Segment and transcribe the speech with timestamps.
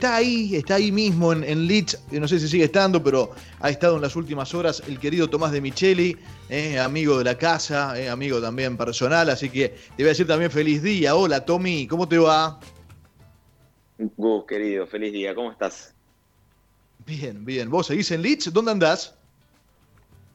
[0.00, 3.68] Está ahí, está ahí mismo en, en, Leeds, no sé si sigue estando, pero ha
[3.68, 6.16] estado en las últimas horas el querido Tomás de Micheli,
[6.48, 10.28] eh, amigo de la casa, eh, amigo también personal, así que te voy a decir
[10.28, 11.16] también feliz día.
[11.16, 12.60] Hola Tommy, ¿cómo te va?
[13.98, 15.92] Gus, querido, feliz día, ¿cómo estás?
[17.04, 17.68] Bien, bien.
[17.68, 18.52] ¿Vos seguís en Leeds?
[18.52, 19.16] ¿Dónde andás?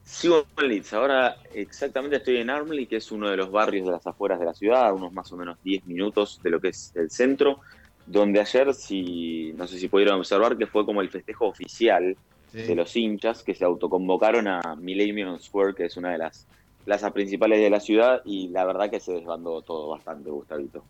[0.04, 3.92] Sigo en Leeds, ahora exactamente estoy en Armley, que es uno de los barrios de
[3.92, 6.92] las afueras de la ciudad, unos más o menos 10 minutos de lo que es
[6.96, 7.60] el centro
[8.06, 12.16] donde ayer, si, no sé si pudieron observar, que fue como el festejo oficial
[12.52, 16.46] de los hinchas que se autoconvocaron a Millennium Square, que es una de las
[16.84, 20.84] plazas principales de la ciudad, y la verdad que se desbandó todo bastante, Gustavito.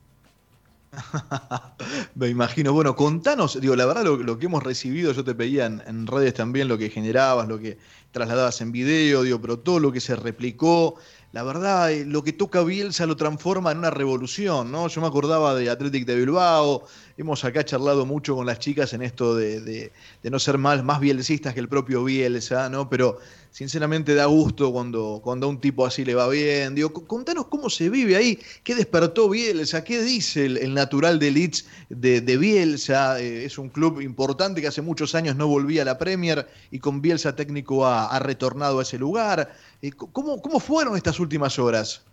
[2.14, 2.72] Me imagino.
[2.72, 6.68] Bueno, contanos, digo, la verdad lo, que hemos recibido, yo te pedía en, redes también
[6.68, 7.78] lo que generabas, lo que
[8.12, 10.96] trasladabas en video, digo, pero todo lo que se replicó,
[11.34, 14.86] la verdad, eh, lo que toca Bielsa lo transforma en una revolución, ¿no?
[14.86, 16.84] Yo me acordaba de Athletic de Bilbao,
[17.16, 19.90] hemos acá charlado mucho con las chicas en esto de,
[20.22, 22.88] no ser más, más bielcistas que el propio Bielsa, ¿no?
[22.88, 23.18] Pero
[23.50, 26.76] sinceramente da gusto cuando, cuando a un tipo así le va bien.
[26.76, 31.66] Digo, contanos cómo se vive ahí, qué despertó Bielsa, qué dice el, natural de Leeds
[31.88, 33.20] de, Bielsa.
[33.20, 36.78] Eh, es un club importante que hace muchos años no volvía a la Premier y
[36.78, 39.52] con Bielsa técnico ha, ha retornado a ese lugar.
[39.82, 41.23] Eh, ¿Cómo, ¿Cómo fueron estas últimas
[41.58, 42.04] horas?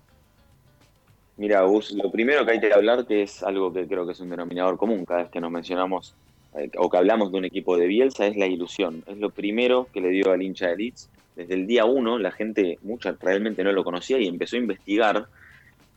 [1.37, 4.19] Mira, Gus, lo primero que hay que hablar, que es algo que creo que es
[4.19, 6.13] un denominador común cada vez que nos mencionamos
[6.55, 9.03] eh, o que hablamos de un equipo de Bielsa, es la ilusión.
[9.07, 11.09] Es lo primero que le dio al hincha de Leeds.
[11.35, 15.25] Desde el día uno, la gente, mucha realmente no lo conocía y empezó a investigar.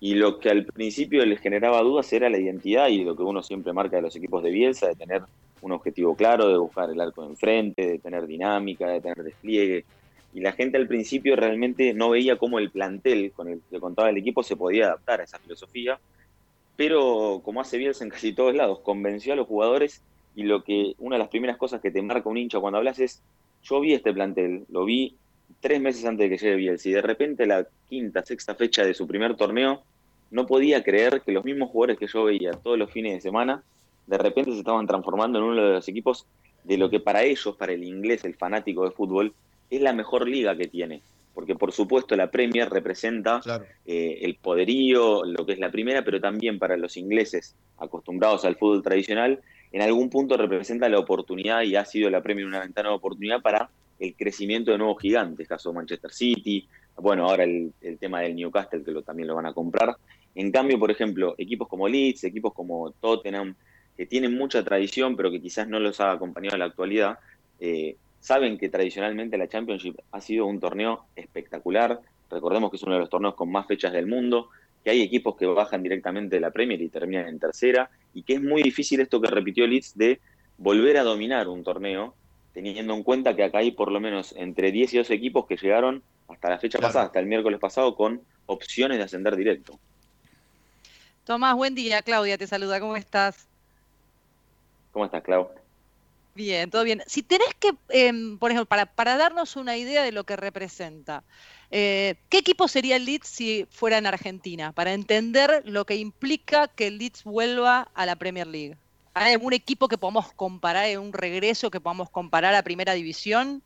[0.00, 3.42] Y lo que al principio les generaba dudas era la identidad y lo que uno
[3.42, 5.22] siempre marca de los equipos de Bielsa, de tener
[5.62, 9.84] un objetivo claro, de buscar el arco enfrente, de tener dinámica, de tener despliegue
[10.34, 14.10] y la gente al principio realmente no veía cómo el plantel con el que contaba
[14.10, 16.00] el equipo se podía adaptar a esa filosofía,
[16.76, 20.02] pero como hace Bielsa en casi todos lados, convenció a los jugadores
[20.34, 22.98] y lo que una de las primeras cosas que te marca un hincha cuando hablas
[22.98, 23.22] es,
[23.62, 25.14] yo vi este plantel, lo vi
[25.60, 28.92] tres meses antes de que llegue Bielsa y de repente la quinta, sexta fecha de
[28.92, 29.84] su primer torneo,
[30.32, 33.62] no podía creer que los mismos jugadores que yo veía todos los fines de semana,
[34.08, 36.26] de repente se estaban transformando en uno de los equipos
[36.64, 39.32] de lo que para ellos, para el inglés, el fanático de fútbol,
[39.70, 41.02] es la mejor liga que tiene.
[41.34, 43.40] Porque por supuesto la Premier representa
[43.84, 48.56] eh, el poderío, lo que es la primera, pero también para los ingleses acostumbrados al
[48.56, 49.40] fútbol tradicional,
[49.72, 53.42] en algún punto representa la oportunidad y ha sido la Premier una ventana de oportunidad
[53.42, 58.84] para el crecimiento de nuevos gigantes, caso Manchester City, bueno, ahora el, tema del Newcastle
[58.84, 59.96] que lo, también lo van a comprar.
[60.34, 63.54] En cambio, por ejemplo, equipos como Leeds, equipos como Tottenham,
[63.96, 67.18] que tienen mucha tradición, pero que quizás no los ha acompañado en la actualidad,
[67.60, 72.00] eh, Saben que tradicionalmente la Championship ha sido un torneo espectacular.
[72.30, 74.48] Recordemos que es uno de los torneos con más fechas del mundo,
[74.82, 78.36] que hay equipos que bajan directamente de la Premier y terminan en tercera, y que
[78.36, 80.22] es muy difícil esto que repitió Leeds de
[80.56, 82.14] volver a dominar un torneo,
[82.54, 85.58] teniendo en cuenta que acá hay por lo menos entre 10 y 12 equipos que
[85.58, 89.78] llegaron hasta la fecha pasada, hasta el miércoles pasado, con opciones de ascender directo.
[91.26, 92.00] Tomás, buen día.
[92.00, 92.80] Claudia te saluda.
[92.80, 93.46] ¿Cómo estás?
[94.92, 95.63] ¿Cómo estás, Claudia?
[96.34, 97.00] Bien, todo bien.
[97.06, 101.22] Si tenés que, em, por ejemplo, para, para, darnos una idea de lo que representa,
[101.70, 104.72] eh, ¿qué equipo sería el Leeds si fuera en Argentina?
[104.72, 108.76] Para entender lo que implica que el Leeds vuelva a la Premier League.
[109.14, 113.62] ¿Hay algún equipo que podamos comparar, un regreso que podamos comparar a Primera División?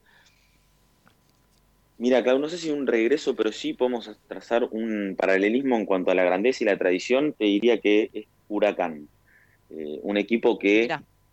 [1.97, 6.11] Mira, claro, no sé si un regreso, pero sí podemos trazar un paralelismo en cuanto
[6.11, 7.33] a la grandeza y la tradición.
[7.33, 9.09] Te diría que es Huracán.
[9.71, 10.87] Eh, un equipo que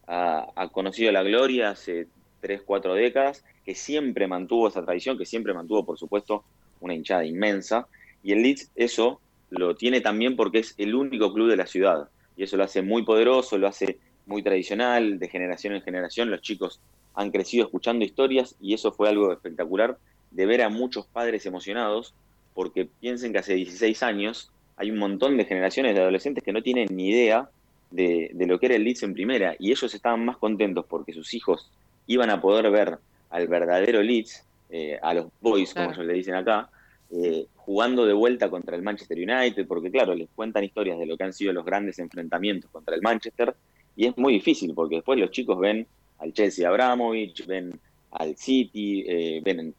[0.07, 2.07] ha, conocido la gloria hace
[2.41, 6.43] tres, cuatro décadas, que siempre mantuvo esa tradición, que siempre mantuvo, por supuesto,
[6.79, 7.87] una hinchada inmensa.
[8.23, 12.09] Y el Leeds eso lo tiene también porque es el único club de la ciudad.
[12.37, 16.29] Y eso lo hace muy poderoso, lo hace muy tradicional, de generación en generación.
[16.29, 16.79] Los chicos
[17.15, 19.97] han crecido escuchando historias y eso fue algo espectacular
[20.31, 22.13] de ver a muchos padres emocionados
[22.53, 26.61] porque piensen que hace 16 años hay un montón de generaciones de adolescentes que no
[26.61, 27.49] tienen ni idea
[27.95, 31.33] de, lo que era el Leeds en primera y ellos estaban más contentos porque sus
[31.33, 31.71] hijos
[32.07, 32.97] iban a poder ver
[33.29, 36.69] al verdadero Leeds, eh, a los boys, como ellos le dicen acá,
[37.11, 41.17] eh, jugando de vuelta contra el Manchester United, porque claro, les cuentan historias de lo
[41.17, 43.55] que han sido los grandes enfrentamientos contra el Manchester,
[43.95, 45.87] y es muy difícil, porque después los chicos ven
[46.19, 47.79] al Chelsea Abramovich, ven
[48.11, 49.73] al City, eh, ven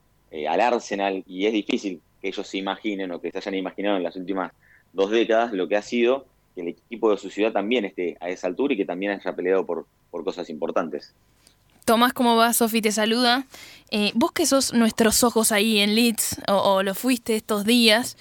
[0.49, 4.03] al Arsenal, y es difícil que ellos se imaginen o que se hayan imaginado en
[4.03, 4.53] las últimas
[4.93, 8.31] dos décadas lo que ha sido que el equipo de su ciudad también esté a
[8.31, 11.15] esa altura y que también haya peleado por, por cosas importantes.
[11.85, 12.53] Tomás, ¿cómo va?
[12.53, 13.47] Sofi te saluda.
[13.91, 18.17] Eh, vos que sos nuestros ojos ahí en Leeds, o, lo fuiste estos días,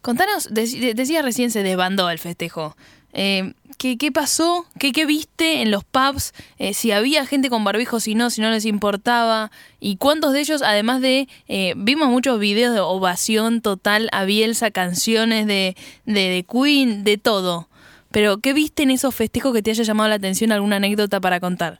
[0.00, 2.76] contanos, decía recién se desbandó el festejo.
[3.12, 4.66] Eh, ¿Qué, qué pasó?
[4.78, 6.34] ¿Qué, ¿Qué viste en los pubs?
[6.58, 9.50] Eh, si había gente con barbijo, si no, si no les importaba.
[9.80, 11.28] ¿Y cuántos de ellos, además de...
[11.48, 17.16] Eh, vimos muchos videos de ovación total a Bielsa, canciones de, de, de Queen, de
[17.16, 17.69] todo.
[18.10, 20.52] Pero, ¿qué viste en esos festejos que te haya llamado la atención?
[20.52, 21.78] ¿Alguna anécdota para contar?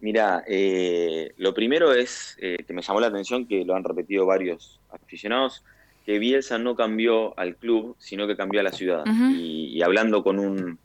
[0.00, 4.24] Mira, eh, lo primero es eh, que me llamó la atención que lo han repetido
[4.24, 5.62] varios aficionados,
[6.06, 9.04] que Bielsa no cambió al club, sino que cambió a la ciudad.
[9.34, 10.78] Y, y hablando con un,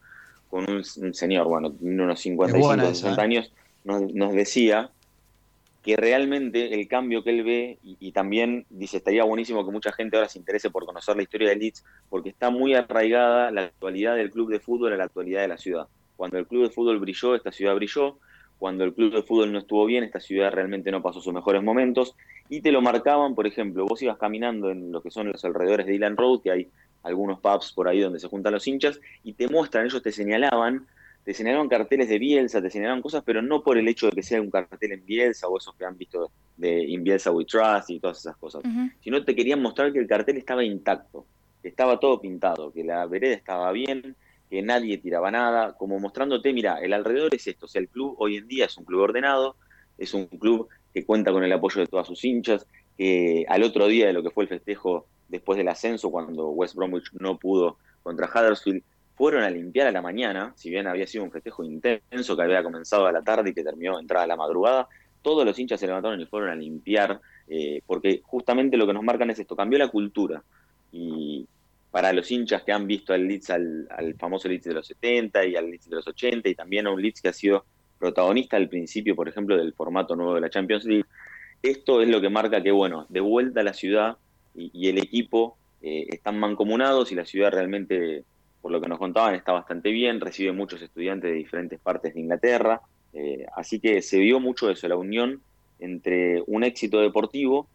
[0.49, 3.23] con un, un señor, bueno, tiene unos 55, buena esa, 60 ¿eh?
[3.23, 3.51] años,
[3.85, 4.89] nos, nos decía
[5.85, 10.17] que realmente el cambio que él ve, y, también dice, estaría buenísimo que mucha gente
[10.17, 14.15] ahora se interese por conocer la historia de Leeds, porque está muy arraigada la actualidad
[14.15, 15.87] del club de fútbol a la actualidad de la ciudad.
[16.15, 18.17] Cuando el club de fútbol brilló, esta ciudad brilló.
[18.57, 21.61] Cuando el club de fútbol no estuvo bien, esta ciudad realmente no pasó sus mejores
[21.61, 22.15] momentos.
[22.49, 25.85] Y te lo marcaban, por ejemplo, vos ibas caminando en lo que son los alrededores
[25.85, 26.67] de Dylan Road, que hay
[27.03, 30.87] algunos pubs por ahí donde se juntan los hinchas, y te muestran, ellos te señalaban,
[31.25, 34.21] te señalaban carteles de Bielsa, te señalaban cosas, pero no por el hecho de que
[34.21, 37.89] sea un cartel en Bielsa o esos que han visto de In Bielsa We Trust
[37.89, 38.91] y todas esas cosas, Ujú.
[39.01, 41.25] sino te querían mostrar que el cartel estaba intacto,
[41.63, 44.15] que estaba todo pintado, que la vereda estaba bien,
[44.51, 48.15] que nadie tiraba nada, como mostrándote, mira, el alrededor es esto, o sea, el club
[48.19, 49.55] hoy en día es un club ordenado,
[49.97, 53.87] es un club que cuenta con el apoyo de todas sus hinchas, que al otro
[53.87, 57.79] día de lo que fue el festejo después del ascenso, cuando West Bromwich no pudo
[58.03, 58.83] contra Huddersfield,
[59.15, 62.63] fueron a limpiar a la mañana, si bien había sido un festejo intenso que había
[62.63, 64.87] comenzado a la tarde y que terminó entrada a la madrugada,
[65.21, 69.03] todos los hinchas se levantaron y fueron a limpiar, eh, porque justamente lo que nos
[69.03, 70.43] marcan es esto, cambió la cultura.
[70.91, 71.47] Y
[71.91, 75.55] para los hinchas que han visto al Leeds, al, famoso Leeds de los 70 y
[75.55, 77.65] al Leeds de los 80, y también a un Leeds que ha sido
[77.97, 81.05] protagonista al principio, por ejemplo, del formato nuevo de la Champions League,
[81.63, 84.17] esto es lo que marca que, bueno, de vuelta a la ciudad
[84.53, 85.57] y, y el equipo
[85.87, 88.23] eh, están mancomunados y la ciudad realmente,
[88.65, 92.19] por lo que nos contaban, está bastante bien, recibe muchos estudiantes de diferentes partes de
[92.19, 92.81] Inglaterra,
[93.13, 95.39] eh, así que se vio mucho eso, la unión
[95.77, 97.67] entre un éxito deportivo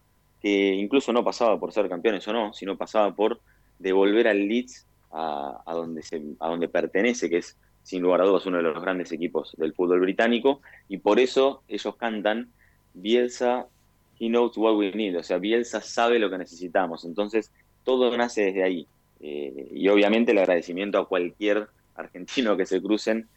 [0.42, 3.40] que incluso no pasaba por ser campeones o no, sino pasaba por
[3.78, 6.02] devolver al Leeds a, donde
[6.40, 9.72] a donde pertenece, que es sin lugar a dudas uno de los grandes equipos del
[9.72, 12.50] fútbol británico, y por eso ellos cantan
[12.94, 13.68] Bielsa,
[14.18, 17.52] he knows what we need, o sea, Bielsa sabe lo que necesitamos, entonces
[17.84, 18.88] todo nace desde ahí,
[19.20, 23.28] Eh, y obviamente el agradecimiento a cualquier argentino que se crucen,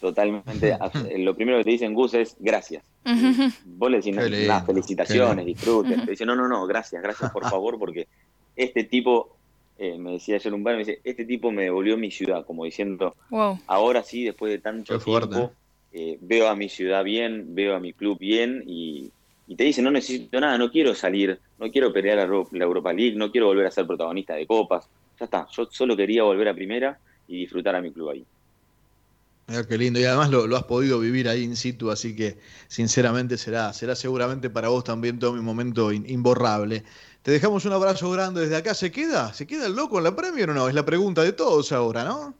[0.00, 0.76] totalmente,
[1.18, 2.84] lo primero que te dicen Gus es gracias.
[3.64, 6.04] Vos le decís, Qué "No, lindo, nada, felicitaciones, disfruten.
[6.04, 8.08] Te dice, no, no, no, gracias, gracias por favor, porque
[8.54, 9.38] este tipo,
[9.76, 12.64] eh, me decía ayer un bar, me dice, este tipo me devolvió mi ciudad, como
[12.64, 13.58] diciendo, Wow.
[13.66, 14.94] ahora sí, después de tanto
[15.30, 15.52] tiempo,
[15.92, 19.10] eh, veo a mi ciudad bien, veo a mi club bien, y,
[19.46, 23.16] y te dice, no necesito nada, no quiero salir, no quiero pelear la Europa League,
[23.16, 24.88] no quiero volver a ser protagonista de copas,
[25.18, 28.26] ya está, yo solo quería volver a primera y disfrutar a mi club ahí.
[29.48, 30.00] Mirá qué lindo.
[30.00, 33.94] Y además lo, lo has podido vivir ahí in situ, así que sinceramente será, será
[33.94, 36.82] seguramente para vos también todo mi momento in- imborrable.
[37.22, 38.74] Te dejamos un abrazo grande desde acá.
[38.74, 39.32] ¿Se queda?
[39.32, 40.68] ¿Se queda el loco en la Premier o no?
[40.68, 42.34] Es la pregunta de todos ahora, ¿no?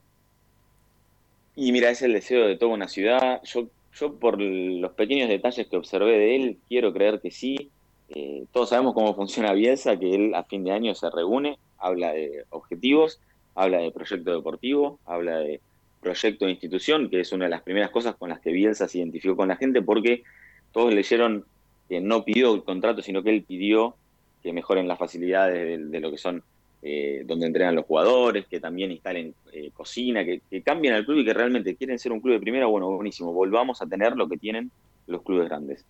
[1.54, 3.40] Y mira, es el deseo de toda una ciudad.
[3.44, 7.72] Yo, yo por los pequeños detalles que observé de él, quiero creer que sí.
[8.08, 12.12] Eh, todos sabemos cómo funciona Bielsa, que él a fin de año se reúne, habla
[12.12, 13.20] de objetivos,
[13.54, 15.60] habla de proyecto deportivo, habla de
[16.00, 18.98] proyecto de institución, que es una de las primeras cosas con las que Bielsa se
[18.98, 20.22] identificó con la gente, porque
[20.72, 21.44] todos leyeron
[21.88, 23.96] que no pidió el contrato, sino que él pidió
[24.42, 26.42] que mejoren las facilidades de, lo que son
[26.82, 31.24] eh, donde entrenan los jugadores, que también instalen eh, cocina, que, cambien al club y
[31.24, 34.36] que realmente quieren ser un club de primera, bueno, buenísimo, volvamos a tener lo que
[34.36, 34.70] tienen
[35.06, 35.84] los clubes grandes.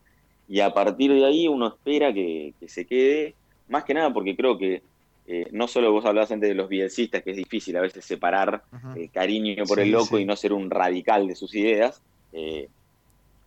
[0.49, 3.35] Y a partir de ahí uno espera que se quede,
[3.69, 4.83] más que nada porque creo que
[5.27, 8.63] eh, no solo vos hablabas antes de los bielcistas, que es difícil a veces separar
[8.95, 10.23] el cariño por Sí, el loco sí.
[10.23, 12.01] y no ser un radical de sus ideas.
[12.33, 12.69] eh,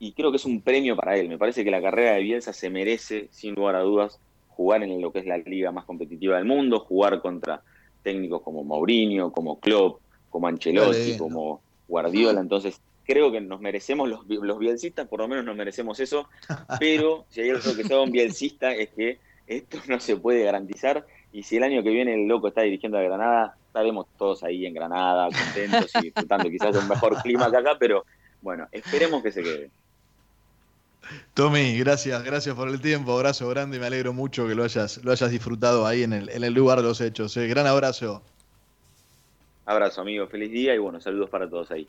[0.01, 1.27] y creo que es un premio para él.
[1.27, 4.17] Me parece que la carrera de Bielsa se merece, sin lugar a dudas,
[4.47, 7.61] jugar en lo que es la liga más competitiva del mundo, jugar contra
[8.01, 12.39] técnicos como Mourinho, como Klopp, como Ancelotti, como Guardiola.
[12.39, 16.29] Entonces, creo que nos merecemos, los, los bielcistas, por lo menos nos merecemos eso.
[16.79, 19.17] Pero si hay algo que sea un bielcista es que
[19.47, 21.05] esto no se puede garantizar.
[21.31, 24.65] Y si el año que viene el loco está dirigiendo a Granada, estaremos todos ahí
[24.65, 28.05] en Granada, contentos y disfrutando quizás un mejor clima que acá, pero
[28.41, 29.69] bueno, esperemos que se quede.
[31.33, 35.03] Tommy, gracias, gracias por el tiempo, abrazo grande y me alegro mucho que lo hayas,
[35.03, 37.35] lo hayas disfrutado ahí en el, en el lugar de los hechos.
[37.37, 37.47] eh.
[37.47, 38.21] Gran abrazo.
[39.65, 41.87] Abrazo, amigo, feliz día y bueno, saludos para todos ahí.